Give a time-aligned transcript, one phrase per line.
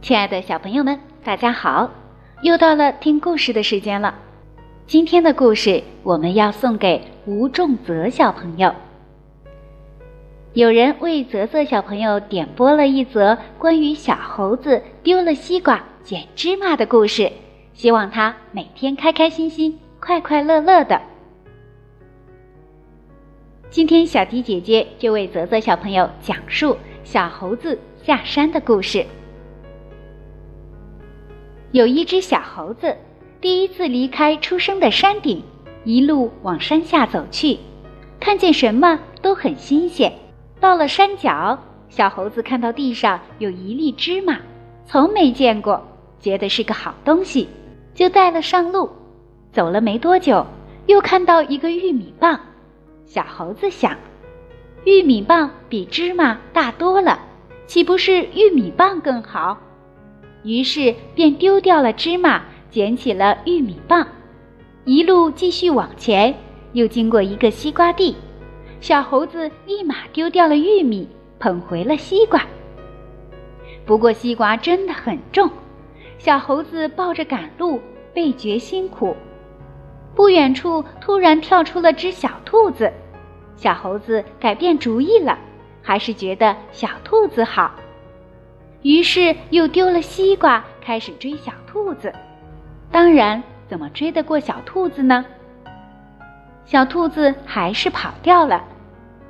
[0.00, 1.90] 亲爱的小朋友们，大家好！
[2.42, 4.14] 又到了听故事的时间了。
[4.86, 8.72] 今天的故事我们要送给吴仲泽小朋友。
[10.54, 17.30] 有人为泽泽小朋友点播了一则关于小猴子丢了西瓜捡芝麻的故事，
[17.74, 20.98] 希望他每天开开心心、快快乐乐的。
[23.68, 26.74] 今天小迪姐姐就为泽泽小朋友讲述
[27.04, 29.04] 小猴子下山的故事。
[31.72, 32.96] 有一只小猴子，
[33.42, 35.42] 第一次离开出生的山顶，
[35.84, 37.58] 一路往山下走去，
[38.18, 40.10] 看见什么都很新鲜。
[40.58, 41.58] 到了山脚，
[41.90, 44.38] 小猴子看到地上有一粒芝麻，
[44.86, 45.86] 从没见过，
[46.18, 47.46] 觉得是个好东西，
[47.94, 48.88] 就带了上路。
[49.52, 50.46] 走了没多久，
[50.86, 52.40] 又看到一个玉米棒。
[53.04, 53.94] 小猴子想，
[54.84, 57.18] 玉米棒比芝麻大多了，
[57.66, 59.58] 岂不是玉米棒更好？
[60.48, 64.08] 于是便丢掉了芝麻，捡起了玉米棒，
[64.86, 66.34] 一路继续往前，
[66.72, 68.16] 又经过一个西瓜地，
[68.80, 71.06] 小猴子立马丢掉了玉米，
[71.38, 72.46] 捧回了西瓜。
[73.84, 75.50] 不过西瓜真的很重，
[76.16, 77.78] 小猴子抱着赶路，
[78.14, 79.14] 倍觉辛苦。
[80.14, 82.90] 不远处突然跳出了只小兔子，
[83.54, 85.38] 小猴子改变主意了，
[85.82, 87.70] 还是觉得小兔子好。
[88.82, 92.12] 于是又丢了西瓜，开始追小兔子。
[92.90, 95.24] 当然，怎么追得过小兔子呢？
[96.64, 98.64] 小兔子还是跑掉了。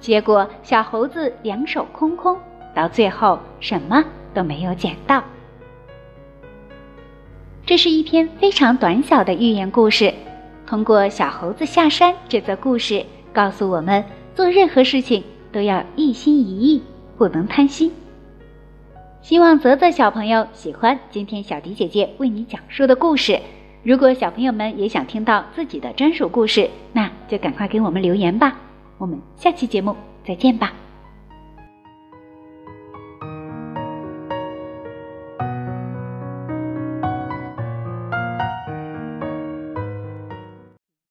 [0.00, 2.36] 结果小猴子两手空空，
[2.74, 5.22] 到最后什么都没有捡到。
[7.64, 10.12] 这是一篇非常短小的寓言故事，
[10.66, 16.82] 通过小猴子下山这则故事，告诉我们做任何事情都要一心一意，
[17.16, 17.92] 不能贪心。
[19.26, 23.40] 希望泽泽小朋友喜欢今天小迪姐姐为你讲述的故事。
[23.82, 28.56] 如果小朋友们也想听到自己的专属故事，那就赶快给我们留言吧。
[28.98, 30.72] 我们下期节目再见吧。